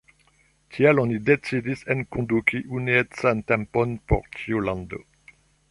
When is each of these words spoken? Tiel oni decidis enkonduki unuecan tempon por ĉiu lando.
Tiel 0.75 1.01
oni 1.01 1.17
decidis 1.27 1.83
enkonduki 1.95 2.63
unuecan 2.79 3.47
tempon 3.53 3.95
por 4.13 4.29
ĉiu 4.41 4.65
lando. 4.71 5.07